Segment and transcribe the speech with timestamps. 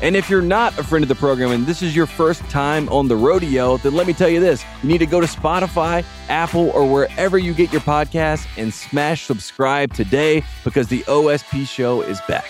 [0.00, 2.88] And if you're not a friend of the program and this is your first time
[2.88, 6.04] on the rodeo, then let me tell you this you need to go to Spotify,
[6.28, 12.02] Apple, or wherever you get your podcasts and smash subscribe today because the OSP show
[12.02, 12.46] is back.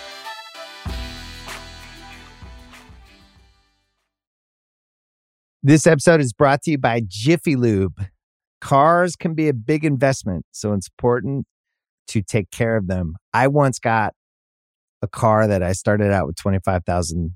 [5.63, 8.05] This episode is brought to you by Jiffy Lube.
[8.61, 11.45] Cars can be a big investment, so it's important
[12.07, 13.15] to take care of them.
[13.33, 14.13] I once got
[15.01, 17.35] a car that I started out with 25,000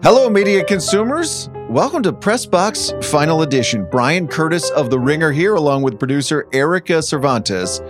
[0.00, 1.50] Hello, media consumers.
[1.68, 3.84] Welcome to Pressbox Final Edition.
[3.90, 7.80] Bryan Curtis of The Ringer here, along with producer Erika Cervantes.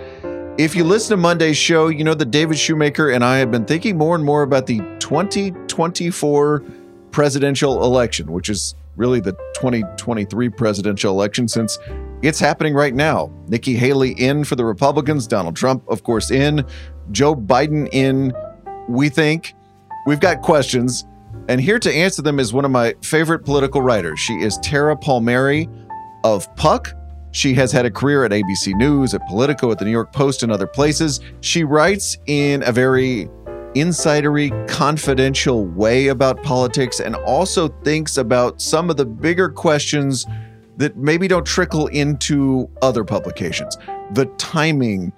[0.57, 3.67] If you listen to Monday's show, you know that David Shoemaker and I have been
[3.67, 6.65] thinking more and more about the 2024
[7.11, 11.79] presidential election, which is really the 2023 presidential election since
[12.23, 13.31] it's happening right now.
[13.49, 16.65] Nikki Haley in for the Republicans, Donald Trump, of course, in,
[17.11, 18.33] Joe Biden in,
[18.89, 19.55] we think.
[20.07, 21.05] We've got questions.
[21.49, 24.21] And here to answer them is one of my favorite political writers.
[24.21, 25.67] She is Tara Palmeri
[26.23, 26.93] of Puck.
[27.31, 30.43] She has had a career at ABC News, at Politico, at the New York Post,
[30.43, 31.21] and other places.
[31.41, 33.31] She writes in a very
[33.75, 40.27] insidery, confidential way about politics and also thinks about some of the bigger questions
[40.77, 43.79] that maybe don't trickle into other publications.
[44.13, 45.13] The timing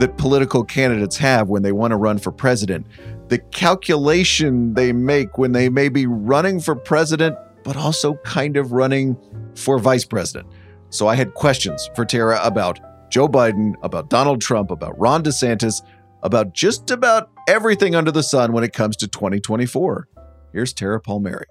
[0.00, 2.86] that political candidates have when they want to run for president,
[3.28, 8.72] the calculation they make when they may be running for president, but also kind of
[8.72, 9.16] running
[9.54, 10.48] for vice president.
[10.90, 12.80] So I had questions for Tara about
[13.10, 15.82] Joe Biden, about Donald Trump, about Ron DeSantis,
[16.22, 20.08] about just about everything under the sun when it comes to 2024.
[20.52, 21.44] Here's Tara Palmeri.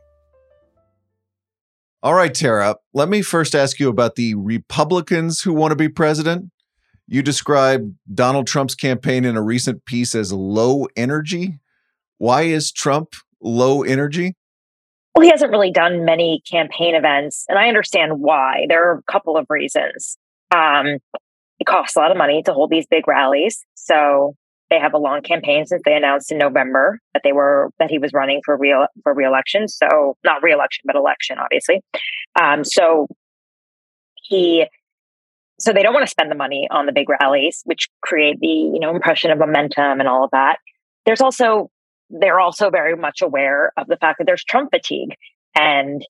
[2.04, 5.90] All right, Tara, let me first ask you about the Republicans who want to be
[5.90, 6.52] president.
[7.08, 11.60] You described Donald Trump's campaign in a recent piece as low energy.
[12.18, 13.10] Why is Trump
[13.42, 14.36] low energy?
[15.16, 18.66] Well, he hasn't really done many campaign events, and I understand why.
[18.70, 20.18] There are a couple of reasons.
[20.52, 21.00] Um,
[21.60, 24.36] it costs a lot of money to hold these big rallies, so
[24.70, 27.98] they have a long campaign since they announced in November that they were that he
[27.98, 29.68] was running for real for reelection.
[29.68, 31.82] So not reelection, but election, obviously.
[32.40, 33.08] Um, so
[34.16, 34.66] he
[35.60, 38.48] so they don't want to spend the money on the big rallies, which create the
[38.48, 40.58] you know impression of momentum and all of that.
[41.06, 41.72] There's also
[42.10, 45.16] they're also very much aware of the fact that there's Trump fatigue
[45.56, 46.06] and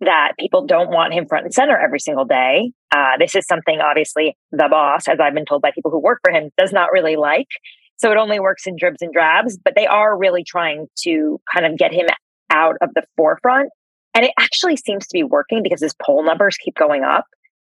[0.00, 2.72] that people don't want him front and center every single day.
[2.90, 6.20] Uh, this is something obviously the boss, as I've been told by people who work
[6.24, 7.48] for him, does not really like.
[7.96, 11.64] So it only works in dribs and drabs, but they are really trying to kind
[11.64, 12.06] of get him
[12.50, 13.70] out of the forefront.
[14.14, 17.26] And it actually seems to be working because his poll numbers keep going up.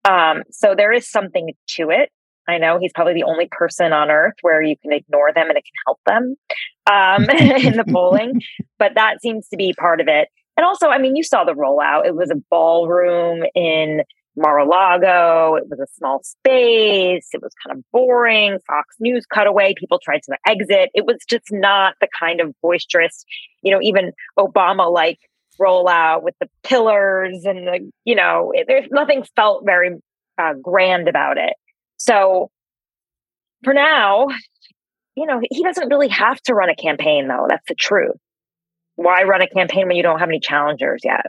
[0.05, 2.11] Um, so there is something to it.
[2.49, 5.59] I know he's probably the only person on earth where you can ignore them and
[5.59, 6.37] it can help them
[6.91, 7.31] um,
[7.65, 8.41] in the polling,
[8.79, 10.29] but that seems to be part of it.
[10.57, 12.07] And also, I mean, you saw the rollout.
[12.07, 14.03] It was a ballroom in
[14.37, 15.57] Mar-a-Lago.
[15.57, 17.29] It was a small space.
[17.33, 18.59] It was kind of boring.
[18.67, 19.75] Fox News cutaway.
[19.77, 20.91] People tried to exit.
[20.95, 23.25] It was just not the kind of boisterous,
[23.63, 25.19] you know, even Obama like
[25.61, 29.97] rollout with the pillars and the, you know, it, there's nothing felt very
[30.39, 31.55] uh, grand about it.
[31.97, 32.51] So
[33.65, 34.29] for now,
[35.17, 37.47] you know, he doesn't really have to run a campaign, though.
[37.49, 38.17] That's the truth.
[38.97, 41.27] Why run a campaign when you don't have any challengers yet?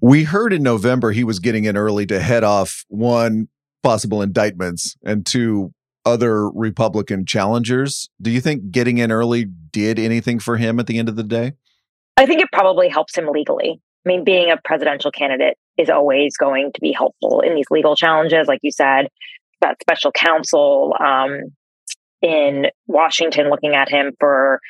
[0.00, 3.48] We heard in November he was getting in early to head off one
[3.82, 5.72] possible indictments and two
[6.04, 8.08] other Republican challengers.
[8.20, 11.24] Do you think getting in early did anything for him at the end of the
[11.24, 11.52] day?
[12.16, 13.80] I think it probably helps him legally.
[14.04, 17.96] I mean, being a presidential candidate is always going to be helpful in these legal
[17.96, 18.48] challenges.
[18.48, 19.08] Like you said,
[19.60, 21.52] that special counsel um,
[22.22, 24.60] in Washington looking at him for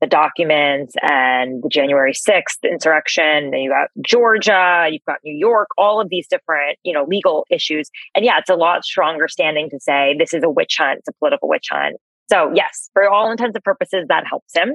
[0.00, 3.50] the documents and the January 6th insurrection.
[3.50, 7.46] Then you got Georgia, you've got New York, all of these different, you know, legal
[7.50, 7.90] issues.
[8.14, 11.08] And yeah, it's a lot stronger standing to say this is a witch hunt, it's
[11.08, 11.96] a political witch hunt.
[12.30, 14.74] So yes, for all intents and purposes, that helps him.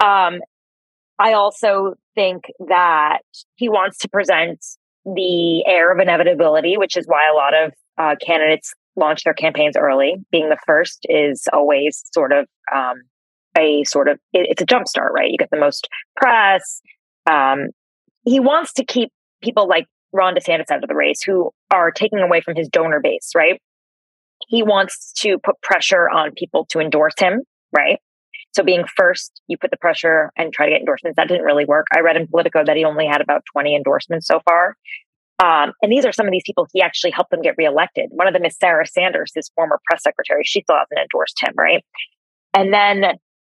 [0.00, 0.40] Um,
[1.18, 3.20] I also think that
[3.54, 4.64] he wants to present
[5.14, 9.76] the air of inevitability, which is why a lot of uh, candidates launch their campaigns
[9.76, 10.16] early.
[10.30, 12.96] Being the first is always sort of um,
[13.56, 15.30] a sort of it, it's a jumpstart, right?
[15.30, 16.80] You get the most press.
[17.30, 17.68] Um,
[18.24, 19.10] he wants to keep
[19.42, 23.00] people like Ron DeSantis out of the race who are taking away from his donor
[23.00, 23.60] base, right?
[24.48, 27.42] He wants to put pressure on people to endorse him,
[27.74, 27.98] right?
[28.56, 31.16] So being first, you put the pressure and try to get endorsements.
[31.16, 31.86] That didn't really work.
[31.94, 34.76] I read in Politico that he only had about 20 endorsements so far.
[35.44, 38.06] Um, and these are some of these people he actually helped them get reelected.
[38.12, 40.40] One of them is Sarah Sanders, his former press secretary.
[40.44, 41.84] She still hasn't endorsed him, right?
[42.54, 43.18] And then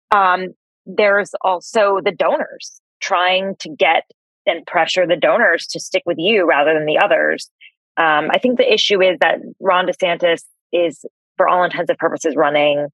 [0.09, 0.47] um,
[0.87, 4.03] there's also the donors trying to get
[4.47, 7.51] and pressure the donors to stick with you rather than the others.
[7.97, 10.41] Um, I think the issue is that Ron DeSantis
[10.73, 11.05] is,
[11.35, 12.87] for all intents and purposes, running.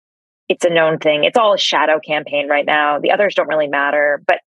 [0.50, 1.24] It's a known thing.
[1.24, 3.00] It's all a shadow campaign right now.
[3.00, 4.40] The others don't really matter, but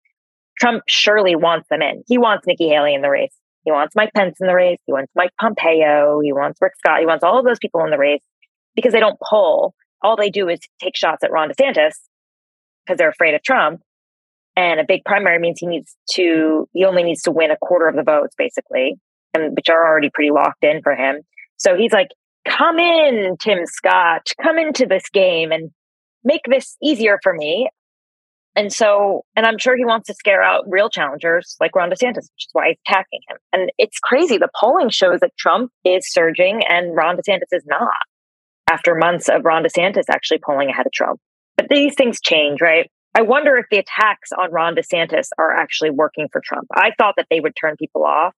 [0.59, 2.03] Trump surely wants them in.
[2.07, 3.35] He wants Nikki Haley in the race.
[3.63, 4.79] He wants Mike Pence in the race.
[4.85, 6.19] He wants Mike Pompeo.
[6.21, 6.99] He wants Rick Scott.
[6.99, 8.21] He wants all of those people in the race
[8.75, 9.73] because they don't pull.
[10.01, 11.93] All they do is take shots at Ron DeSantis
[12.85, 13.81] because they're afraid of Trump.
[14.55, 17.87] And a big primary means he needs to, he only needs to win a quarter
[17.87, 18.95] of the votes, basically,
[19.33, 21.21] and which are already pretty locked in for him.
[21.57, 22.09] So he's like,
[22.47, 25.71] come in, Tim Scott, come into this game and
[26.25, 27.69] make this easier for me.
[28.57, 32.15] And so, and I'm sure he wants to scare out real challengers like Ron DeSantis,
[32.15, 33.37] which is why he's attacking him.
[33.51, 34.37] And it's crazy.
[34.37, 37.91] The polling shows that Trump is surging and Ron DeSantis is not
[38.69, 41.19] after months of Ron DeSantis actually polling ahead of Trump.
[41.57, 42.89] But these things change, right?
[43.13, 46.67] I wonder if the attacks on Ron DeSantis are actually working for Trump.
[46.73, 48.33] I thought that they would turn people off.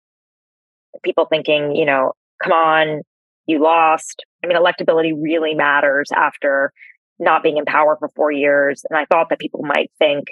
[1.04, 2.14] People thinking, you know,
[2.44, 3.02] come on,
[3.48, 4.24] you lost.
[4.44, 6.72] I mean, electability really matters after
[7.20, 8.84] not being in power for four years.
[8.90, 10.26] And I thought that people might think,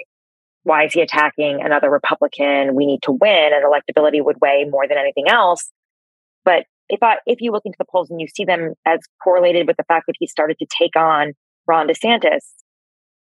[0.62, 2.74] why is he attacking another Republican?
[2.74, 5.70] We need to win, and electability would weigh more than anything else.
[6.44, 9.66] But if I if you look into the polls and you see them as correlated
[9.66, 11.34] with the fact that he started to take on
[11.66, 12.40] Ron DeSantis,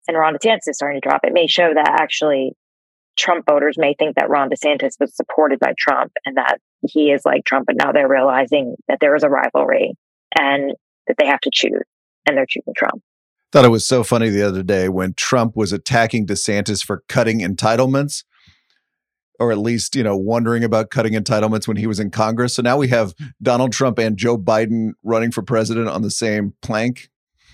[0.07, 2.53] and Ron DeSantis is starting to drop, it may show that actually
[3.17, 7.21] Trump voters may think that Ron DeSantis was supported by Trump and that he is
[7.25, 9.93] like Trump, but now they're realizing that there is a rivalry
[10.37, 10.73] and
[11.07, 11.83] that they have to choose,
[12.27, 13.01] and they're choosing Trump.
[13.51, 17.41] Thought it was so funny the other day when Trump was attacking DeSantis for cutting
[17.41, 18.23] entitlements,
[19.39, 22.55] or at least, you know, wondering about cutting entitlements when he was in Congress.
[22.55, 26.53] So now we have Donald Trump and Joe Biden running for president on the same
[26.61, 27.09] plank.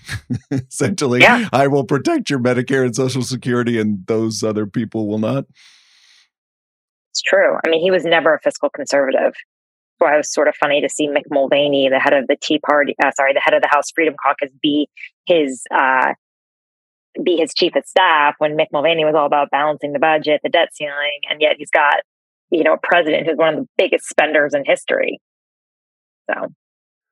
[0.52, 1.48] Essentially, yeah.
[1.52, 5.44] I will protect your Medicare and Social Security, and those other people will not.
[7.10, 7.56] It's true.
[7.66, 9.34] I mean, he was never a fiscal conservative.
[9.98, 12.58] Why it was sort of funny to see Mick Mulvaney, the head of the Tea
[12.58, 14.88] Party, uh, sorry, the head of the House Freedom Caucus, be
[15.26, 16.12] his uh,
[17.22, 20.50] be his chief of staff when Mick Mulvaney was all about balancing the budget, the
[20.50, 21.96] debt ceiling, and yet he's got
[22.50, 25.20] you know a president who's one of the biggest spenders in history.
[26.30, 26.48] So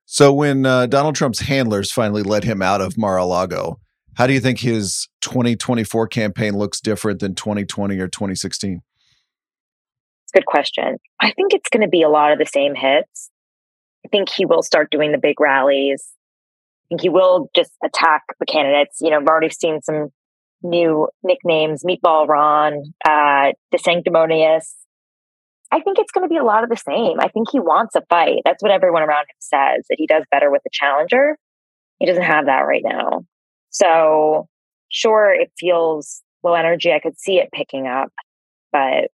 [0.07, 3.81] so when uh, Donald Trump's handlers finally let him out of Mar-a-Lago,
[4.15, 8.81] how do you think his 2024 campaign looks different than 2020 or 2016?
[10.37, 10.99] Good question.
[11.19, 13.31] I think it's going to be a lot of the same hits.
[14.05, 16.05] I think he will start doing the big rallies.
[16.85, 18.99] I think he will just attack the candidates.
[19.01, 20.11] You know, I've already seen some
[20.63, 24.75] new nicknames: Meatball Ron, uh, The Sanctimonious.
[25.73, 27.19] I think it's going to be a lot of the same.
[27.19, 28.43] I think he wants a fight.
[28.45, 31.39] That's what everyone around him says that he does better with the challenger.
[31.99, 33.23] He doesn't have that right now.
[33.71, 34.49] So,
[34.91, 36.93] sure, it feels low energy.
[36.93, 38.13] I could see it picking up,
[38.71, 39.11] but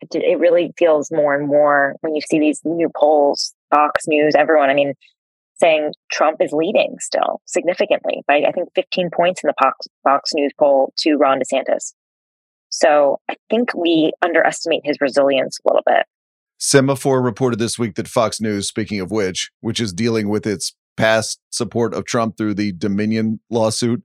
[0.00, 4.70] it really feels more and more when you see these new polls, Fox News, everyone.
[4.70, 4.94] I mean,
[5.60, 10.30] saying Trump is leading still significantly by I think 15 points in the Fox, Fox
[10.34, 11.92] News poll to Ron DeSantis.
[12.70, 16.06] So I think we underestimate his resilience a little bit.
[16.60, 20.74] Semafor reported this week that Fox News, speaking of which, which is dealing with its
[20.96, 24.02] past support of Trump through the Dominion lawsuit,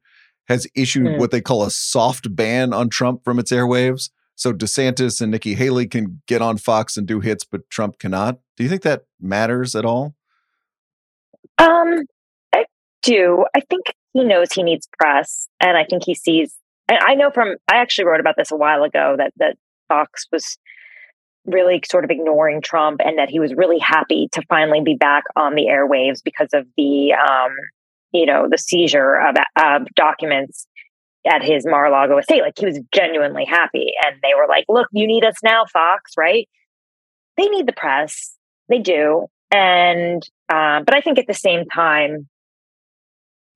[0.47, 1.19] has issued mm.
[1.19, 4.09] what they call a soft ban on Trump from its airwaves.
[4.35, 8.39] So DeSantis and Nikki Haley can get on Fox and do hits, but Trump cannot.
[8.57, 10.13] Do you think that matters at all?
[11.57, 12.03] Um,
[12.53, 12.65] I
[13.01, 13.45] do.
[13.55, 16.53] I think he knows he needs press, and I think he sees.
[16.89, 19.55] And I know from I actually wrote about this a while ago that that
[19.87, 20.57] Fox was
[21.45, 25.23] really sort of ignoring Trump, and that he was really happy to finally be back
[25.37, 27.51] on the airwaves because of the um,
[28.11, 30.67] you know the seizure of, of documents
[31.25, 32.41] at his Mar-a-Lago estate.
[32.41, 33.93] Like he was genuinely happy.
[34.03, 36.47] And they were like, look, you need us now, Fox, right?
[37.37, 38.35] They need the press.
[38.69, 39.27] They do.
[39.53, 42.27] And, uh, but I think at the same time,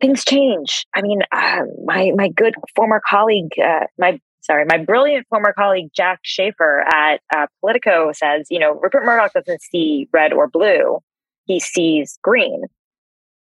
[0.02, 0.86] things change.
[0.96, 5.90] I mean, uh, my, my good former colleague, uh, my, sorry, my brilliant former colleague,
[5.96, 11.00] Jack Shafer at uh, Politico says, you know, Rupert Murdoch doesn't see red or blue.
[11.46, 12.64] He sees green.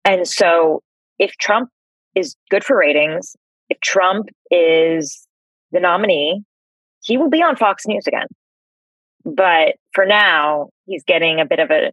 [0.03, 0.81] And so
[1.17, 1.69] if Trump
[2.15, 3.35] is good for ratings
[3.69, 5.27] if Trump is
[5.71, 6.43] the nominee,
[7.03, 8.27] he will be on Fox News again.
[9.25, 11.91] But for now, he's getting a bit of a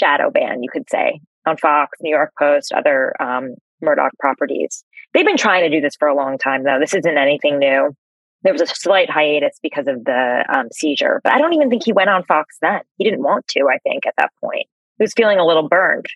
[0.00, 4.84] shadow ban, you could say, on Fox, New York Post, other um, Murdoch properties.
[5.14, 6.78] They've been trying to do this for a long time, though.
[6.80, 7.94] This isn't anything new.
[8.42, 11.84] There was a slight hiatus because of the um, seizure, but I don't even think
[11.84, 12.80] he went on Fox then.
[12.96, 14.66] He didn't want to, I think, at that point.
[14.98, 16.06] He was feeling a little burned.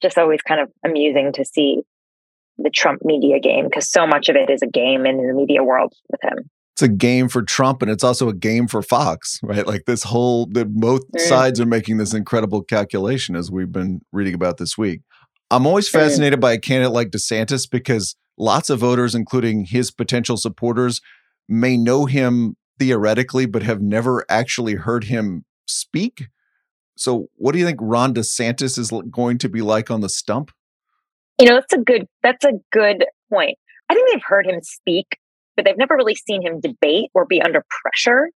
[0.00, 1.82] Just always kind of amusing to see
[2.58, 5.62] the Trump media game because so much of it is a game in the media
[5.62, 6.50] world with him.
[6.74, 9.66] It's a game for Trump and it's also a game for Fox, right?
[9.66, 11.20] Like this whole, the, both mm.
[11.20, 15.02] sides are making this incredible calculation as we've been reading about this week.
[15.50, 15.92] I'm always mm.
[15.92, 16.42] fascinated mm.
[16.42, 21.00] by a candidate like DeSantis because lots of voters, including his potential supporters,
[21.48, 26.26] may know him theoretically, but have never actually heard him speak.
[26.96, 30.50] So, what do you think Ron DeSantis is going to be like on the stump?
[31.38, 33.58] You know, that's a good that's a good point.
[33.88, 35.06] I think they've heard him speak,
[35.56, 38.30] but they've never really seen him debate or be under pressure.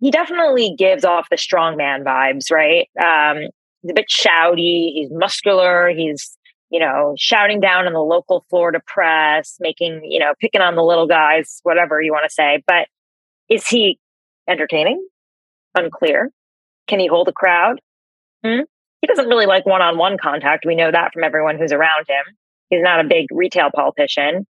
[0.00, 2.88] He definitely gives off the strongman vibes, right?
[2.98, 3.48] Um,
[3.82, 4.92] he's a bit shouty.
[4.94, 5.90] He's muscular.
[5.94, 6.36] He's
[6.70, 10.82] you know shouting down on the local Florida press, making you know picking on the
[10.82, 12.62] little guys, whatever you want to say.
[12.66, 12.88] But
[13.50, 13.98] is he
[14.48, 15.06] entertaining?
[15.76, 16.30] Unclear.
[16.88, 17.80] Can he hold a crowd?
[18.44, 18.60] Hmm?
[19.00, 20.66] He doesn't really like one on one contact.
[20.66, 22.36] We know that from everyone who's around him.
[22.68, 24.46] He's not a big retail politician.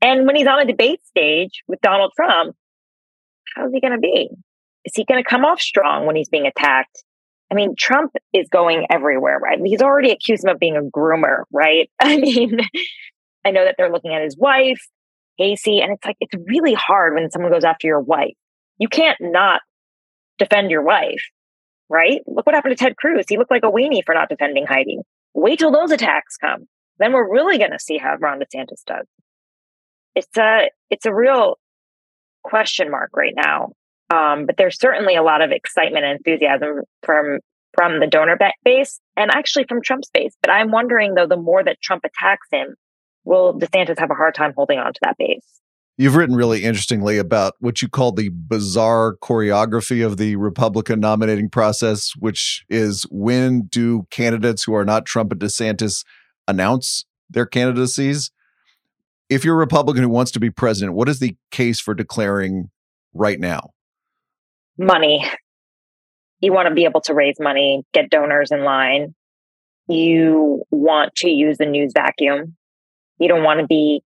[0.00, 2.56] And when he's on a debate stage with Donald Trump,
[3.54, 4.28] how's he going to be?
[4.84, 7.04] Is he going to come off strong when he's being attacked?
[7.50, 9.58] I mean, Trump is going everywhere, right?
[9.64, 11.90] He's already accused him of being a groomer, right?
[12.00, 12.58] I mean,
[13.44, 14.80] I know that they're looking at his wife,
[15.38, 18.34] Casey, and it's like, it's really hard when someone goes after your wife.
[18.78, 19.60] You can't not
[20.38, 21.22] defend your wife
[21.88, 22.20] right?
[22.26, 23.26] Look what happened to Ted Cruz.
[23.28, 24.98] He looked like a weenie for not defending Heidi.
[25.34, 26.66] Wait till those attacks come.
[26.98, 29.06] Then we're really going to see how Ron DeSantis does.
[30.14, 31.58] It's a, it's a real
[32.44, 33.72] question mark right now.
[34.14, 37.40] Um, but there's certainly a lot of excitement and enthusiasm from
[37.74, 40.36] from the donor base and actually from Trump's base.
[40.40, 42.76] But I'm wondering though, the more that Trump attacks him,
[43.24, 45.60] will DeSantis have a hard time holding on to that base?
[45.96, 51.48] You've written really interestingly about what you call the bizarre choreography of the Republican nominating
[51.48, 56.04] process, which is when do candidates who are not Trump and DeSantis
[56.48, 58.32] announce their candidacies?
[59.30, 62.70] If you're a Republican who wants to be president, what is the case for declaring
[63.12, 63.70] right now?
[64.76, 65.24] Money.
[66.40, 69.14] You want to be able to raise money, get donors in line.
[69.86, 72.56] You want to use the news vacuum.
[73.18, 74.02] You don't want to be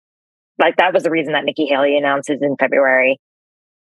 [0.58, 3.20] like that was the reason that Nikki Haley announces in February.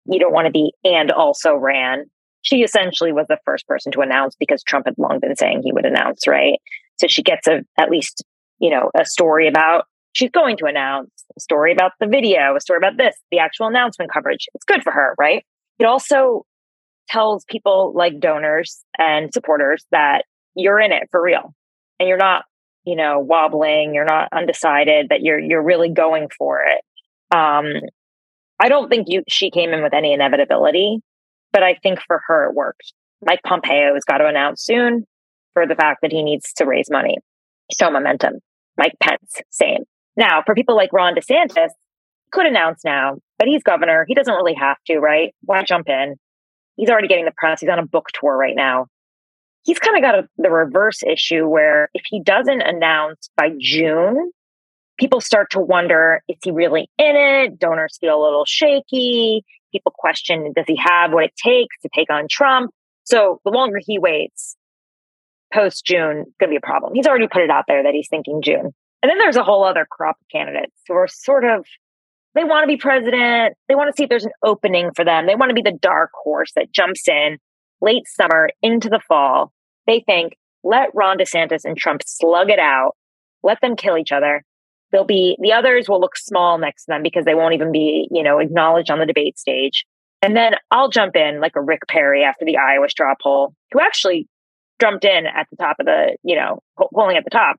[0.07, 2.05] You don't want to be and also ran.
[2.43, 5.73] She essentially was the first person to announce because Trump had long been saying he
[5.73, 6.61] would announce, right?
[6.99, 8.25] So she gets a at least,
[8.59, 12.61] you know, a story about she's going to announce, a story about the video, a
[12.61, 14.47] story about this, the actual announcement coverage.
[14.55, 15.45] It's good for her, right?
[15.79, 16.47] It also
[17.09, 21.55] tells people like donors and supporters that you're in it for real
[22.01, 22.45] and you're not
[22.87, 27.37] you know, wobbling, you're not undecided, that you're you're really going for it.
[27.37, 27.83] Um,
[28.61, 31.01] I don't think you she came in with any inevitability,
[31.53, 32.93] but I think for her it worked.
[33.25, 35.05] Mike Pompeo has got to announce soon
[35.53, 37.17] for the fact that he needs to raise money.
[37.77, 38.35] Show momentum.
[38.79, 39.83] Mike Pence, same.
[40.17, 41.71] Now, for people like Ron DeSantis,
[42.31, 44.05] could announce now, but he's governor.
[44.07, 45.35] He doesn't really have to, right?
[45.43, 46.17] Why jump in?
[46.77, 47.61] He's already getting the press.
[47.61, 48.87] He's on a book tour right now
[49.67, 54.31] he's kind of got a, the reverse issue where if he doesn't announce by June,
[54.99, 57.59] people start to wonder is he really in it?
[57.59, 59.45] Donors feel a little shaky.
[59.73, 62.71] People question does he have what it takes to take on Trump?
[63.05, 64.57] So the longer he waits,
[65.53, 66.95] post June, going to be a problem.
[66.95, 68.73] He's already put it out there that he's thinking June.
[69.03, 71.67] And then there's a whole other crop of candidates who are sort of,
[72.35, 73.55] they want to be president.
[73.69, 75.27] They want to see if there's an opening for them.
[75.27, 77.39] They want to be the dark horse that jumps in
[77.81, 79.53] late summer into the fall.
[79.87, 82.93] They think, let Ron DeSantis and Trump slug it out,
[83.43, 84.43] let them kill each other.
[84.93, 88.09] They'll be, the others will look small next to them because they won't even be,
[88.11, 89.85] you know, acknowledged on the debate stage.
[90.23, 93.81] And then I'll jump in like a Rick Perry after the Iowa straw poll, who
[93.81, 94.27] actually
[94.81, 96.61] jumped in at the top of the, you know,
[96.93, 97.57] polling at the top.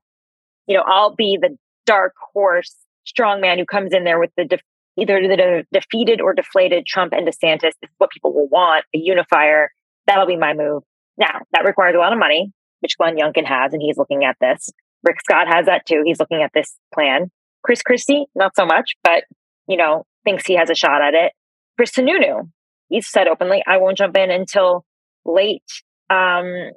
[0.66, 1.56] You know, I'll be the
[1.86, 4.58] dark horse strong man who comes in there with the de-
[4.98, 7.72] either the de- defeated or deflated Trump and DeSantis.
[7.82, 9.70] Is what people will want, a unifier.
[10.06, 10.82] That'll be my move.
[11.18, 14.36] Now, that requires a lot of money, which Glenn Youngkin has, and he's looking at
[14.40, 14.70] this.
[15.02, 16.02] Rick Scott has that too.
[16.04, 17.30] He's looking at this plan.
[17.62, 19.24] Chris Christie, not so much, but,
[19.66, 21.32] you know, thinks he has a shot at it.
[21.76, 22.50] Chris Sununu,
[22.88, 24.84] he's said openly, I won't jump in until
[25.24, 25.62] late
[26.10, 26.70] um,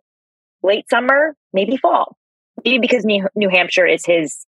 [0.63, 2.17] late summer, maybe fall.
[2.63, 4.45] Maybe because New, New Hampshire is his,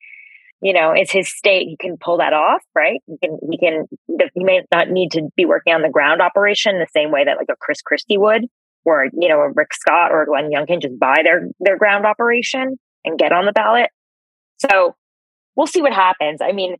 [0.61, 1.67] you know, it's his state.
[1.67, 3.01] He can pull that off, right?
[3.05, 3.85] He can, he can,
[4.33, 7.37] he may not need to be working on the ground operation the same way that
[7.37, 8.45] like a Chris Christie would,
[8.89, 12.77] or, you know, a Rick Scott or Glenn Youngkin just buy their, their ground operation
[13.05, 13.89] and get on the ballot.
[14.59, 14.95] So
[15.55, 16.39] we'll see what happens.
[16.41, 16.75] I mean,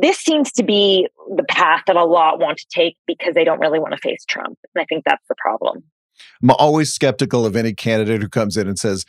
[0.00, 3.58] this seems to be the path that a lot want to take because they don't
[3.58, 4.56] really want to face Trump.
[4.74, 5.82] And I think that's the problem.
[6.42, 9.04] I'm always skeptical of any candidate who comes in and says,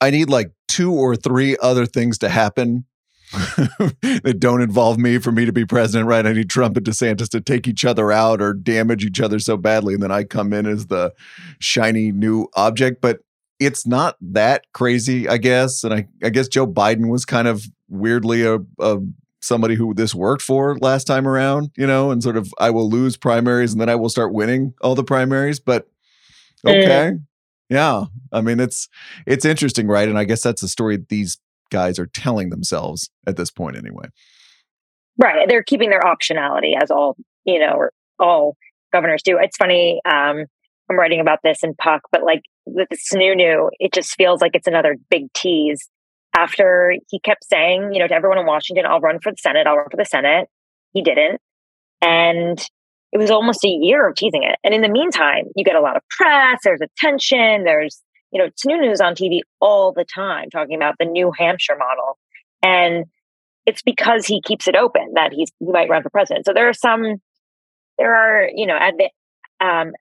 [0.00, 2.84] I need like two or three other things to happen
[4.02, 6.26] that don't involve me for me to be president, right?
[6.26, 9.56] I need Trump and DeSantis to take each other out or damage each other so
[9.56, 9.94] badly.
[9.94, 11.14] And then I come in as the
[11.58, 13.00] shiny new object.
[13.00, 13.20] But
[13.58, 15.82] it's not that crazy, I guess.
[15.82, 18.98] And I, I guess Joe Biden was kind of weirdly a, a
[19.40, 22.88] somebody who this worked for last time around, you know, and sort of I will
[22.88, 25.58] lose primaries and then I will start winning all the primaries.
[25.58, 25.88] But
[26.66, 27.12] okay.
[27.12, 27.22] Mm.
[27.70, 28.04] Yeah.
[28.30, 28.88] I mean, it's
[29.26, 30.08] it's interesting, right?
[30.08, 31.38] And I guess that's the story these
[31.72, 34.06] guys are telling themselves at this point anyway.
[35.20, 35.48] Right.
[35.48, 38.56] They're keeping their optionality as all, you know, all
[38.92, 39.38] governors do.
[39.40, 40.44] It's funny, um,
[40.90, 44.52] I'm writing about this in Puck, but like with the Sununu, it just feels like
[44.54, 45.88] it's another big tease
[46.36, 49.66] after he kept saying, you know, to everyone in Washington, I'll run for the Senate,
[49.66, 50.48] I'll run for the Senate.
[50.92, 51.40] He didn't.
[52.00, 52.58] And
[53.12, 54.56] it was almost a year of teasing it.
[54.64, 58.00] And in the meantime, you get a lot of press, there's attention, there's,
[58.32, 62.18] you know, Sununu's on TV all the time talking about the New Hampshire model.
[62.62, 63.04] And
[63.66, 66.46] it's because he keeps it open that he's he might run for president.
[66.46, 67.20] So there are some
[67.98, 69.10] there are, you know, adv-
[69.60, 69.92] um,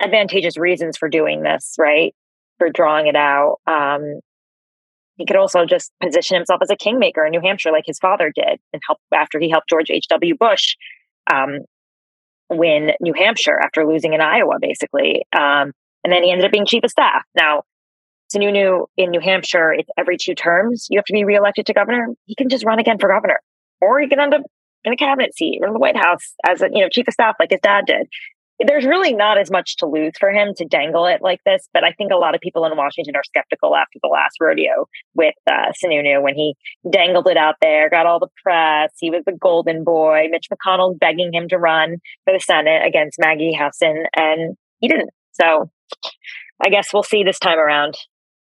[0.00, 2.14] advantageous reasons for doing this, right?
[2.58, 3.56] For drawing it out.
[3.66, 4.20] Um,
[5.16, 8.30] he could also just position himself as a kingmaker in New Hampshire, like his father
[8.32, 10.36] did, and help after he helped George H.W.
[10.36, 10.76] Bush
[11.32, 11.60] um,
[12.48, 15.24] win New Hampshire after losing in Iowa, basically.
[15.32, 15.72] Um,
[16.04, 17.24] and then he ended up being chief of staff.
[17.34, 17.64] Now,
[18.34, 22.08] Sununu in New Hampshire, it's every two terms you have to be reelected to governor.
[22.26, 23.40] He can just run again for governor,
[23.80, 24.42] or he can end up
[24.84, 27.14] in a cabinet seat or in the White House as a you know chief of
[27.14, 28.06] staff, like his dad did
[28.66, 31.68] there's really not as much to lose for him to dangle it like this.
[31.72, 34.88] But I think a lot of people in Washington are skeptical after the last rodeo
[35.14, 36.54] with uh, Sununu when he
[36.90, 38.92] dangled it out there, got all the press.
[38.98, 40.26] He was the golden boy.
[40.30, 45.10] Mitch McConnell's begging him to run for the Senate against Maggie Hassan, and he didn't.
[45.32, 45.70] So
[46.64, 47.96] I guess we'll see this time around.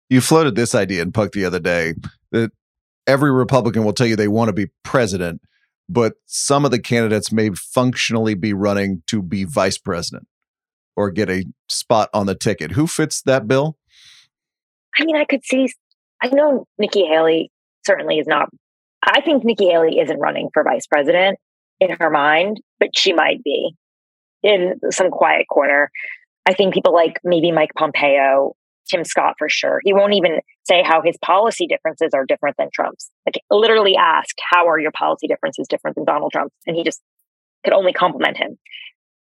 [0.08, 1.94] You floated this idea in Puck the other day
[2.32, 2.52] that
[3.06, 5.40] every Republican will tell you they want to be president
[5.88, 10.26] but some of the candidates may functionally be running to be vice president
[10.96, 12.72] or get a spot on the ticket.
[12.72, 13.76] Who fits that bill?
[14.98, 15.68] I mean, I could see,
[16.22, 17.50] I know Nikki Haley
[17.86, 18.48] certainly is not,
[19.02, 21.38] I think Nikki Haley isn't running for vice president
[21.80, 23.72] in her mind, but she might be
[24.42, 25.90] in some quiet corner.
[26.48, 28.54] I think people like maybe Mike Pompeo
[28.88, 29.80] Tim Scott for sure.
[29.84, 33.10] He won't even say how his policy differences are different than Trump's.
[33.26, 36.54] Like literally ask, how are your policy differences different than Donald Trump's?
[36.66, 37.00] And he just
[37.64, 38.58] could only compliment him.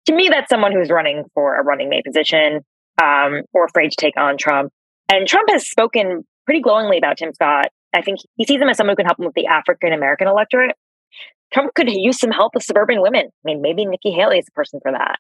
[0.07, 2.61] To me, that's someone who's running for a running mate position
[3.03, 4.73] um, or afraid to take on Trump.
[5.13, 7.67] And Trump has spoken pretty glowingly about Tim Scott.
[7.95, 10.29] I think he sees him as someone who can help him with the African American
[10.29, 10.77] electorate.
[11.53, 13.27] Trump could use some help with suburban women.
[13.27, 15.19] I mean, maybe Nikki Haley is the person for that.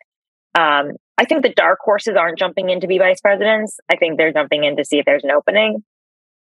[0.60, 3.78] Um, I think the dark horses aren't jumping in to be vice presidents.
[3.90, 5.82] I think they're jumping in to see if there's an opening.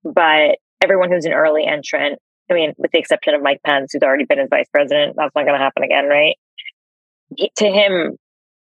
[0.02, 2.18] But everyone who's an early entrant,
[2.50, 5.34] I mean, with the exception of Mike Pence, who's already been as vice president, that's
[5.34, 6.36] not going to happen again, right?
[7.58, 8.16] To him,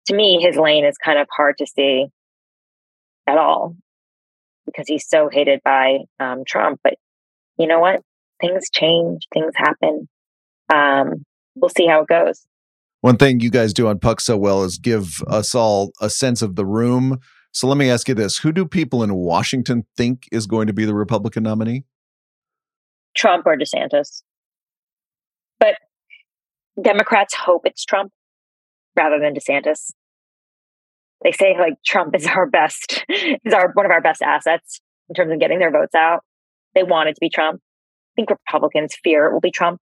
[0.06, 2.06] to me, his lane is kind of hard to see
[3.26, 3.76] at all
[4.66, 6.80] because he's so hated by um, Trump.
[6.82, 6.94] But
[7.58, 8.00] you know what?
[8.40, 10.08] Things change, things happen.
[10.72, 11.24] Um,
[11.56, 12.46] we'll see how it goes
[13.04, 16.40] one thing you guys do on Puck so well is give us all a sense
[16.40, 17.18] of the room
[17.52, 20.72] So let me ask you this Who do people in Washington think is going to
[20.72, 21.84] be the Republican nominee?
[23.14, 24.22] Trump or DeSantis.
[25.60, 25.74] But
[26.82, 28.10] Democrats hope it's Trump
[28.96, 29.90] rather than DeSantis.
[31.22, 35.14] They say like Trump is our best, is our one of our best assets in
[35.14, 36.20] terms of getting their votes out.
[36.74, 37.60] They want it to be Trump.
[37.60, 39.78] I think Republicans fear it will be Trump.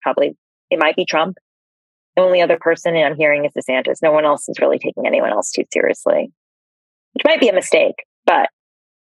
[0.00, 0.36] Probably
[0.70, 1.38] it might be Trump.
[2.16, 4.02] The only other person I'm hearing is DeSantis.
[4.02, 6.30] No one else is really taking anyone else too seriously,
[7.12, 8.48] which might be a mistake, but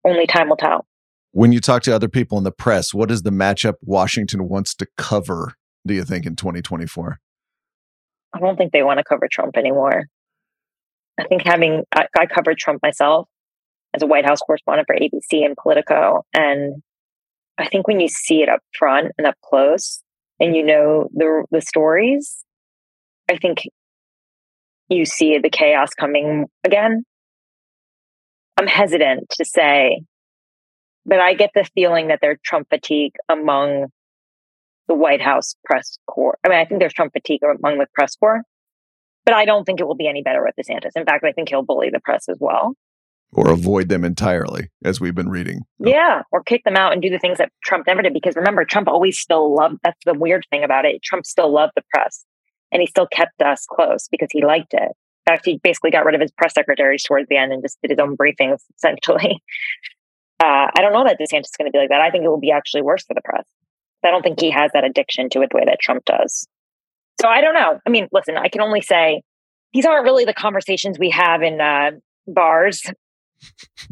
[0.04, 0.86] only time will tell.
[1.32, 4.74] When you talk to other people in the press, what is the matchup Washington wants
[4.76, 5.54] to cover,
[5.86, 7.18] do you think, in 2024?
[8.34, 10.04] I don't think they want to cover Trump anymore.
[11.18, 13.28] I think having, I, I covered Trump myself
[13.94, 16.24] as a White House correspondent for ABC and Politico.
[16.34, 16.82] And
[17.56, 20.02] I think when you see it up front and up close
[20.38, 22.44] and you know the, the stories,
[23.30, 23.58] I think
[24.88, 27.04] you see the chaos coming again.
[28.56, 30.00] I'm hesitant to say
[31.08, 33.86] but I get the feeling that there's Trump fatigue among
[34.88, 36.38] the White House press corps.
[36.44, 38.42] I mean, I think there's Trump fatigue among the press corps,
[39.24, 40.90] but I don't think it will be any better with DeSantis.
[40.94, 42.74] In fact, I think he'll bully the press as well.
[43.32, 45.60] Or avoid them entirely, as we've been reading.
[45.78, 48.14] Yeah, or kick them out and do the things that Trump never did.
[48.14, 51.02] Because remember, Trump always still loved, that's the weird thing about it.
[51.02, 52.24] Trump still loved the press
[52.72, 54.92] and he still kept us close because he liked it.
[55.28, 57.78] In fact, he basically got rid of his press secretaries towards the end and just
[57.82, 59.42] did his own briefings, essentially.
[60.40, 62.00] Uh, I don't know that DeSantis is going to be like that.
[62.00, 63.44] I think it will be actually worse for the press.
[64.04, 66.46] I don't think he has that addiction to it the way that Trump does.
[67.20, 67.80] So I don't know.
[67.84, 69.22] I mean, listen, I can only say
[69.72, 71.90] these aren't really the conversations we have in uh,
[72.26, 72.82] bars.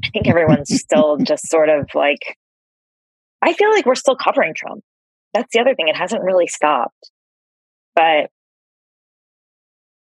[0.05, 2.37] I think everyone's still just sort of like,
[3.43, 4.83] I feel like we're still covering Trump.
[5.35, 5.89] That's the other thing.
[5.89, 7.11] It hasn't really stopped,
[7.95, 8.31] but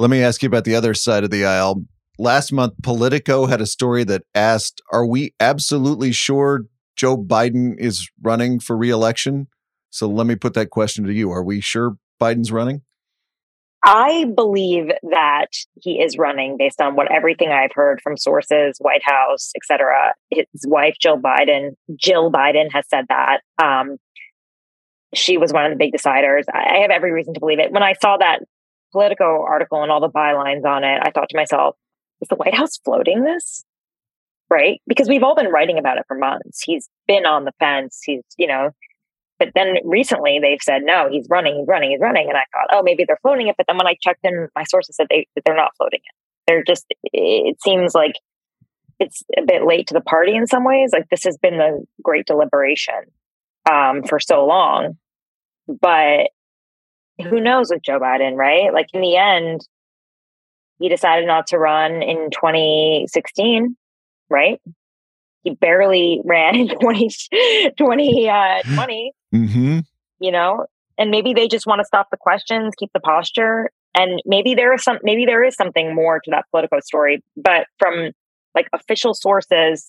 [0.00, 1.84] Let me ask you about the other side of the aisle.
[2.18, 6.64] Last month, Politico had a story that asked Are we absolutely sure
[6.96, 9.48] Joe Biden is running for reelection?
[9.90, 11.30] So let me put that question to you.
[11.30, 12.80] Are we sure Biden's running?
[13.84, 15.48] I believe that
[15.82, 20.14] he is running based on what everything I've heard from sources, White House, et cetera.
[20.30, 23.40] His wife, Jill Biden, Jill Biden has said that.
[23.62, 23.98] Um,
[25.12, 26.44] she was one of the big deciders.
[26.50, 27.70] I have every reason to believe it.
[27.70, 28.40] When I saw that
[28.92, 31.76] Politico article and all the bylines on it, I thought to myself,
[32.20, 33.64] is the White House floating this?
[34.48, 34.80] Right?
[34.86, 36.62] Because we've all been writing about it for months.
[36.62, 38.00] He's been on the fence.
[38.04, 38.70] He's, you know,
[39.38, 42.28] but then recently they've said, no, he's running, he's running, he's running.
[42.28, 43.56] And I thought, oh, maybe they're floating it.
[43.56, 46.14] But then when I checked in, my sources said they, they're not floating it.
[46.46, 48.16] They're just, it seems like
[48.98, 50.90] it's a bit late to the party in some ways.
[50.92, 52.94] Like this has been the great deliberation
[53.70, 54.98] um, for so long.
[55.66, 56.30] But
[57.20, 58.72] who knows with Joe Biden, right?
[58.72, 59.66] Like in the end,
[60.78, 63.76] he decided not to run in 2016,
[64.28, 64.60] right?
[65.42, 68.28] He barely ran in 20, 2020.
[68.28, 69.78] Uh, 20, Mm-hmm.
[70.18, 70.66] you know,
[70.98, 74.74] and maybe they just want to stop the questions, keep the posture, and maybe there
[74.74, 77.22] is some, maybe there is something more to that Politico story.
[77.36, 78.10] But from
[78.56, 79.88] like official sources,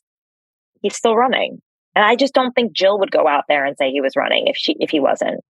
[0.83, 1.59] he's still running,
[1.95, 4.45] and I just don't think Jill would go out there and say he was running
[4.45, 5.41] if she if he wasn't.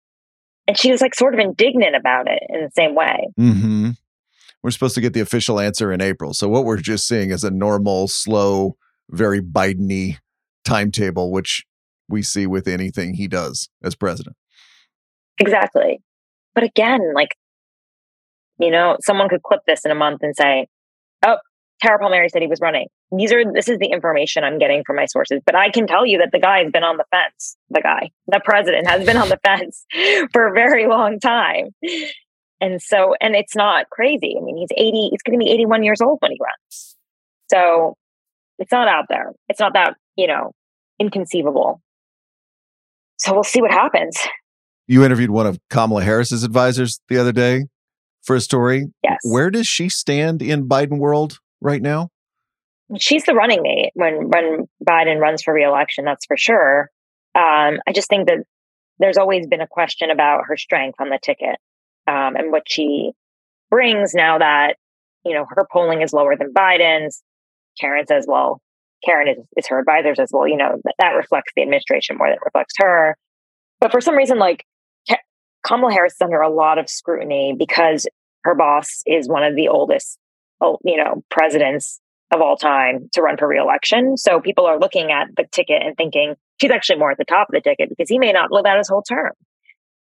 [0.67, 3.29] And she was like sort of indignant about it in the same way.
[3.39, 3.91] Mm-hmm.
[4.63, 6.35] We're supposed to get the official answer in April.
[6.35, 8.77] So what we're just seeing is a normal, slow,
[9.11, 10.19] very Biden-y
[10.65, 11.65] timetable, which
[12.09, 14.37] we see with anything he does as president.
[15.39, 16.03] Exactly.
[16.55, 17.35] But again, like,
[18.59, 20.67] you know, someone could clip this in a month and say,
[21.83, 22.89] Tara Palmeri said he was running.
[23.17, 25.41] These are, this is the information I'm getting from my sources.
[25.45, 27.57] But I can tell you that the guy has been on the fence.
[27.71, 29.85] The guy, the president has been on the fence
[30.33, 31.71] for a very long time.
[32.61, 34.37] And so, and it's not crazy.
[34.39, 36.97] I mean, he's 80, he's going to be 81 years old when he runs.
[37.51, 37.97] So
[38.59, 39.33] it's not out there.
[39.49, 40.53] It's not that, you know,
[40.99, 41.81] inconceivable.
[43.17, 44.19] So we'll see what happens.
[44.87, 47.67] You interviewed one of Kamala Harris's advisors the other day
[48.23, 48.89] for a story.
[49.03, 49.19] Yes.
[49.23, 52.11] Where does she stand in Biden world right now?
[52.99, 56.05] she's the running mate when when Biden runs for reelection.
[56.05, 56.91] That's for sure.
[57.35, 58.39] Um, I just think that
[58.99, 61.57] there's always been a question about her strength on the ticket
[62.07, 63.13] um, and what she
[63.71, 64.15] brings.
[64.15, 64.77] Now that
[65.25, 67.23] you know her polling is lower than Biden's,
[67.81, 68.61] Karen says, "Well,
[69.05, 72.29] Karen is, is her advisor says, well, you know that, that reflects the administration more
[72.29, 73.17] than it reflects her."
[73.81, 74.67] But for some reason, like
[75.65, 78.07] Kamala Harris is under a lot of scrutiny because
[78.45, 80.19] her boss is one of the oldest,
[80.85, 82.01] you know, presidents
[82.33, 84.17] of all time to run for reelection.
[84.17, 87.49] So people are looking at the ticket and thinking she's actually more at the top
[87.49, 89.33] of the ticket because he may not live out his whole term.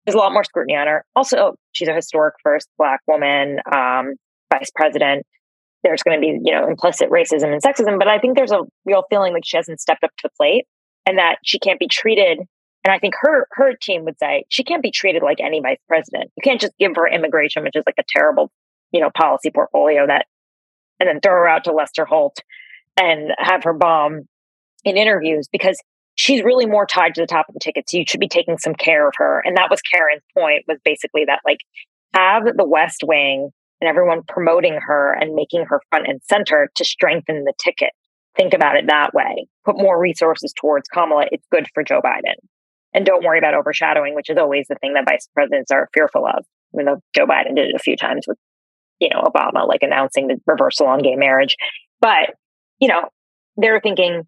[0.04, 1.04] There's a lot more scrutiny on her.
[1.14, 4.14] Also, she's a historic first black woman um,
[4.52, 5.26] vice president.
[5.82, 8.62] There's going to be, you know, implicit racism and sexism, but I think there's a
[8.84, 10.66] real feeling like she hasn't stepped up to the plate
[11.06, 12.38] and that she can't be treated.
[12.84, 15.78] And I think her her team would say she can't be treated like any vice
[15.88, 16.30] president.
[16.36, 18.50] You can't just give her immigration, which is like a terrible,
[18.92, 20.26] you know, policy portfolio that
[20.98, 22.38] and then throw her out to Lester Holt
[22.96, 24.22] and have her bomb
[24.84, 25.78] in interviews because
[26.14, 27.88] she's really more tied to the top of the ticket.
[27.88, 29.42] So you should be taking some care of her.
[29.44, 31.58] And that was Karen's point was basically that like
[32.14, 36.84] have the West Wing and everyone promoting her and making her front and center to
[36.84, 37.90] strengthen the ticket.
[38.36, 39.46] Think about it that way.
[39.64, 41.26] Put more resources towards Kamala.
[41.30, 42.36] It's good for Joe Biden.
[42.94, 46.26] And don't worry about overshadowing, which is always the thing that vice presidents are fearful
[46.26, 46.44] of.
[46.74, 48.38] Even though Joe Biden did it a few times with
[49.00, 51.56] you know, Obama, like announcing the reversal on gay marriage.
[52.00, 52.34] But,
[52.78, 53.08] you know,
[53.56, 54.22] they're thinking,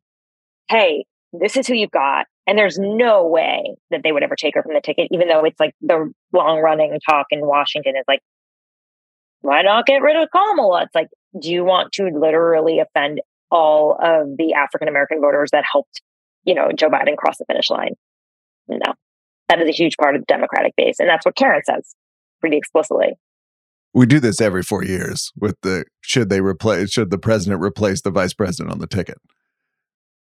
[0.68, 2.26] hey, this is who you've got.
[2.46, 5.44] And there's no way that they would ever take her from the ticket, even though
[5.44, 8.20] it's like the long running talk in Washington is like,
[9.42, 10.85] why not get rid of Kamala?
[10.85, 15.64] It's like, do you want to literally offend all of the African American voters that
[15.70, 16.00] helped,
[16.44, 17.92] you know, Joe Biden cross the finish line?
[18.66, 18.94] No,
[19.48, 20.98] that is a huge part of the Democratic base.
[20.98, 21.94] And that's what Karen says
[22.40, 23.12] pretty explicitly
[23.94, 28.03] we do this every four years with the should they replace should the president replace
[28.03, 29.18] the vice president on the ticket.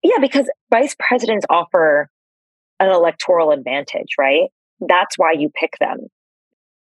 [0.02, 2.08] Yeah because vice presidents offer
[2.80, 4.50] an electoral advantage right?
[4.80, 6.06] That's why you pick them.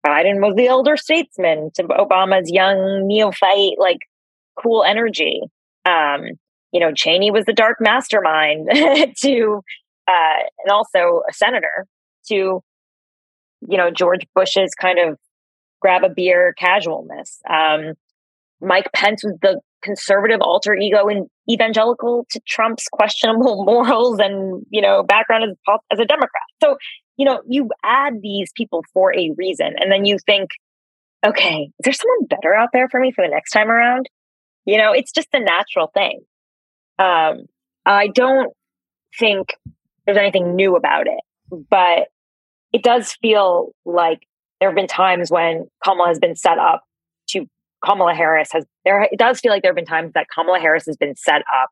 [0.06, 3.98] Biden was the elder statesman to obama's young neophyte like
[4.60, 5.42] cool energy.
[5.84, 6.22] Um
[6.72, 8.68] you know cheney was the dark mastermind
[9.18, 9.60] to
[10.08, 11.86] uh and also a senator
[12.26, 15.18] to you know george bush's kind of
[15.82, 17.40] grab a beer casualness.
[17.50, 17.94] Um,
[18.60, 24.80] Mike Pence was the conservative alter ego and evangelical to Trump's questionable morals and you
[24.80, 26.42] know background as, as a Democrat.
[26.62, 26.76] So
[27.16, 30.50] you know you add these people for a reason, and then you think,
[31.26, 34.08] okay, is there someone better out there for me for the next time around?
[34.64, 36.20] You know, it's just a natural thing.
[36.98, 37.46] Um,
[37.84, 38.52] I don't
[39.18, 39.48] think
[40.06, 42.08] there's anything new about it, but
[42.72, 44.20] it does feel like
[44.62, 46.84] there have been times when Kamala has been set up
[47.30, 47.46] to
[47.84, 50.86] Kamala Harris has there it does feel like there have been times that Kamala Harris
[50.86, 51.68] has been set up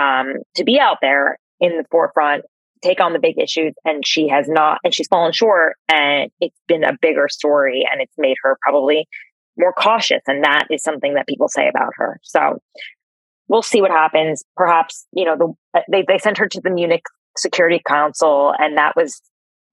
[0.00, 2.44] um, to be out there in the forefront,
[2.82, 6.56] take on the big issues, and she has not, and she's fallen short, and it's
[6.66, 9.06] been a bigger story, and it's made her probably
[9.58, 12.20] more cautious, and that is something that people say about her.
[12.22, 12.58] So
[13.48, 14.44] we'll see what happens.
[14.56, 17.04] Perhaps you know the they they sent her to the Munich
[17.36, 19.20] Security Council, and that was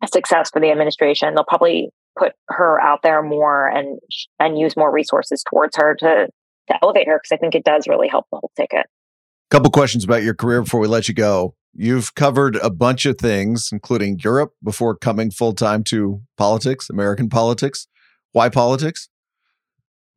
[0.03, 1.33] a success for the administration.
[1.33, 3.99] They'll probably put her out there more and
[4.39, 6.27] and use more resources towards her to
[6.67, 8.85] to elevate her because I think it does really help the whole ticket.
[9.49, 11.55] Couple questions about your career before we let you go.
[11.73, 17.29] You've covered a bunch of things, including Europe, before coming full time to politics, American
[17.29, 17.87] politics.
[18.33, 19.07] Why politics?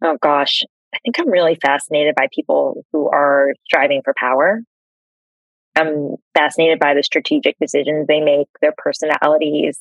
[0.02, 0.62] Oh gosh,
[0.94, 4.62] I think I'm really fascinated by people who are striving for power.
[5.76, 9.78] I'm fascinated by the strategic decisions they make, their personalities,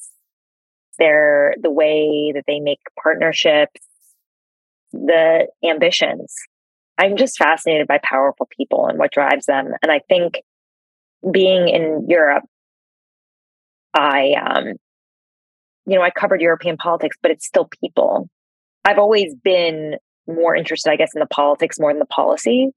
[0.99, 3.81] their the way that they make partnerships,
[4.91, 6.33] the ambitions.
[6.97, 9.71] I'm just fascinated by powerful people and what drives them.
[9.81, 10.41] And I think
[11.31, 12.43] being in Europe,
[13.93, 14.73] I um,
[15.85, 18.29] you know, I covered European politics, but it's still people.
[18.85, 19.95] I've always been
[20.27, 22.69] more interested, I guess, in the politics more than the policy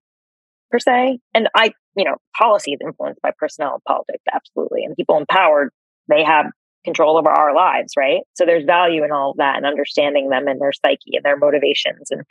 [0.71, 1.19] per se.
[1.35, 4.85] And I, you know, policy is influenced by personnel and politics, absolutely.
[4.85, 5.71] And people empowered,
[6.09, 6.47] they have
[6.85, 8.23] control over our lives, right?
[8.35, 11.37] So there's value in all of that and understanding them and their psyche and their
[11.37, 12.11] motivations.
[12.11, 12.23] And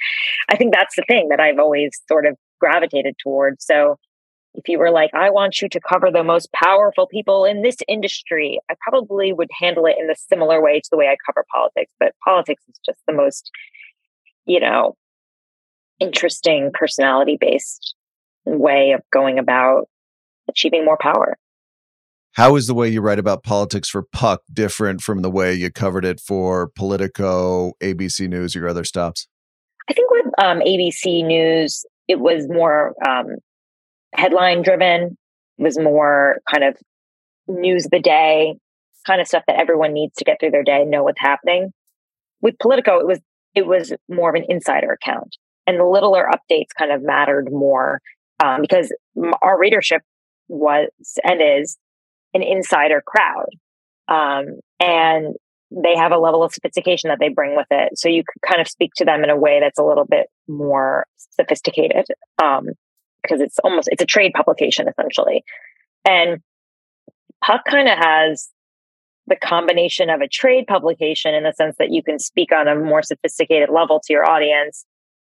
[0.49, 3.65] I think that's the thing that I've always sort of gravitated towards.
[3.65, 3.97] So
[4.53, 7.77] if you were like, I want you to cover the most powerful people in this
[7.87, 11.45] industry, I probably would handle it in the similar way to the way I cover
[11.51, 11.91] politics.
[11.99, 13.49] But politics is just the most,
[14.45, 14.95] you know,
[15.99, 17.95] interesting personality based
[18.45, 19.87] way of going about
[20.49, 21.37] achieving more power.
[22.33, 25.69] How is the way you write about politics for Puck different from the way you
[25.69, 29.27] covered it for Politico, ABC News, or your other stops?
[29.89, 33.35] I think with um, ABC News, it was more um,
[34.13, 35.17] headline driven,
[35.57, 36.77] was more kind of
[37.47, 38.55] news of the day,
[39.05, 41.71] kind of stuff that everyone needs to get through their day and know what's happening.
[42.41, 43.19] With Politico, it was
[43.53, 45.35] it was more of an insider account,
[45.67, 47.99] and the littler updates kind of mattered more
[48.41, 48.93] um, because
[49.41, 50.01] our readership
[50.47, 50.87] was
[51.23, 51.77] and is
[52.33, 53.49] an insider crowd.
[54.07, 55.35] Um, and
[55.71, 57.97] they have a level of sophistication that they bring with it.
[57.97, 60.27] So you could kind of speak to them in a way that's a little bit
[60.47, 62.05] more sophisticated.
[62.43, 62.67] Um,
[63.21, 65.43] because it's almost, it's a trade publication essentially.
[66.05, 66.39] And
[67.43, 68.49] Puck kind of has
[69.27, 72.75] the combination of a trade publication in the sense that you can speak on a
[72.75, 74.85] more sophisticated level to your audience,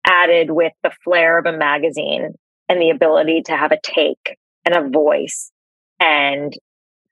[0.07, 2.35] added with the flair of a magazine
[2.69, 5.53] and the ability to have a take and a voice
[6.01, 6.55] and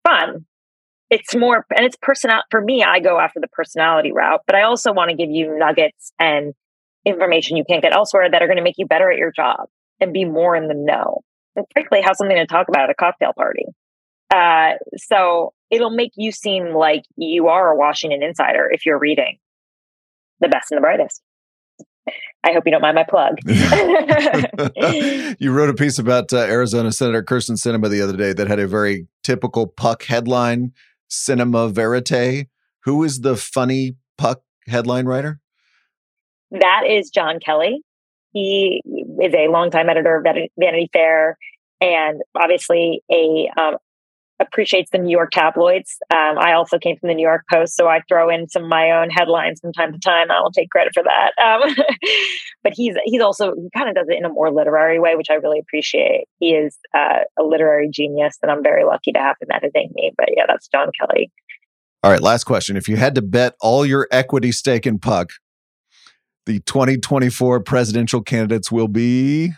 [0.06, 0.46] fun.
[1.10, 2.42] It's more, and it's personal.
[2.50, 5.58] For me, I go after the personality route, but I also want to give you
[5.58, 6.54] nuggets and
[7.04, 9.68] information you can't get elsewhere that are going to make you better at your job
[10.00, 11.22] and be more in the know.
[11.56, 13.64] And frankly, have something to talk about at a cocktail party.
[14.32, 19.38] Uh, so it'll make you seem like you are a Washington insider if you're reading
[20.38, 21.22] the best and the brightest.
[22.44, 23.36] I hope you don't mind my plug.
[25.38, 28.58] you wrote a piece about uh, Arizona Senator Kyrsten Sinema the other day that had
[28.58, 30.72] a very typical puck headline,
[31.08, 32.48] Cinema Verite.
[32.84, 35.40] Who is the funny puck headline writer?
[36.50, 37.82] That is Jon Kelly.
[38.32, 40.24] He is a longtime editor of
[40.58, 41.36] Vanity Fair
[41.80, 43.76] and obviously a um,
[44.40, 45.96] appreciates the New York tabloids.
[46.10, 48.68] Um, I also came from the New York Post, so I throw in some of
[48.68, 50.30] my own headlines from time to time.
[50.30, 51.32] I will take credit for that.
[51.42, 51.74] Um,
[52.62, 55.30] but he's he's also he kind of does it in a more literary way, which
[55.30, 56.24] I really appreciate.
[56.38, 60.12] He is uh, a literary genius, and I'm very lucky to have him editing me.
[60.16, 61.30] But yeah, that's Jon Kelly.
[62.02, 62.76] All right, last question.
[62.76, 65.32] If you had to bet all your equity stake in Puck,
[66.46, 69.52] the 2024 presidential candidates will be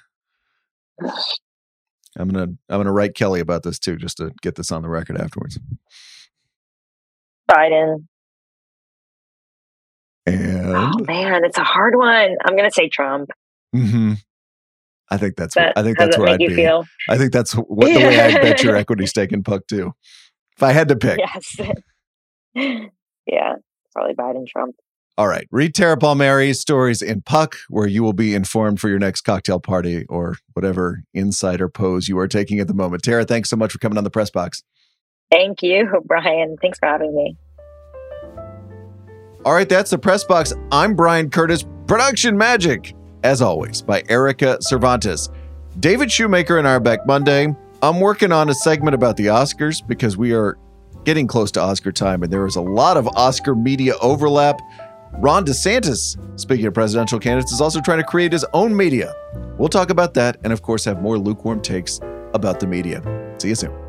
[2.18, 4.88] I'm gonna I'm gonna write Kelly about this too, just to get this on the
[4.88, 5.58] record afterwards.
[7.50, 8.06] Biden.
[10.26, 12.36] And oh man, it's a hard one.
[12.44, 13.30] I'm gonna say Trump.
[13.74, 14.14] Mm-hmm.
[15.10, 16.54] I think that's that, I think that's where I'd be.
[16.54, 16.84] Feel?
[17.08, 19.92] I think that's what the way I'd bet your equity stake in Puck too.
[20.56, 21.18] If I had to pick.
[21.18, 21.56] Yes.
[23.26, 23.54] yeah,
[23.94, 24.76] probably Biden Trump.
[25.18, 25.46] All right.
[25.50, 29.60] Read Tara Palmeri's stories in Puck, where you will be informed for your next cocktail
[29.60, 33.02] party or whatever insider pose you are taking at the moment.
[33.02, 34.62] Tara, thanks so much for coming on the press box.
[35.30, 36.56] Thank you, Bryan.
[36.62, 37.36] Thanks for having me.
[39.44, 40.54] All right, that's the press box.
[40.70, 41.64] I'm Bryan Curtis.
[41.86, 45.28] Production magic, as always, by Erika Cervantes.
[45.80, 47.54] David Shoemaker and Arbeck Monday.
[47.82, 50.56] I'm working on a segment about the Oscars because we are
[51.04, 54.60] getting close to Oscar time, and there is a lot of Oscar media overlap.
[55.14, 59.14] Ron DeSantis, speaking of presidential candidates, is also trying to create his own media.
[59.58, 62.00] We'll talk about that and, of course, have more lukewarm takes
[62.34, 63.02] about the media.
[63.38, 63.81] See you soon.